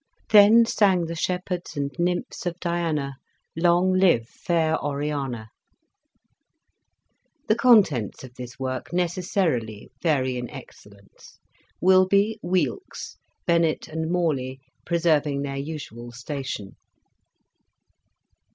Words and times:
"Then 0.31 0.65
sang 0.65 1.05
the 1.05 1.13
Shepherds 1.15 1.77
and 1.77 1.91
nymphs 1.99 2.47
of 2.47 2.59
Diana. 2.59 3.17
Long 3.55 3.93
live 3.93 4.27
fair 4.27 4.75
Oriana." 4.83 5.51
The 7.47 7.53
contents 7.53 8.23
of 8.23 8.33
this 8.33 8.57
work 8.57 8.91
necessarily 8.91 9.91
vary 10.01 10.37
in 10.37 10.49
excellence, 10.49 11.37
Wilbye, 11.83 12.37
Weelkes, 12.43 13.17
Bennet 13.45 13.87
and 13.89 14.09
Morley, 14.11 14.59
preserving 14.87 15.43
their 15.43 15.57
usual 15.57 16.11
station. 16.11 16.77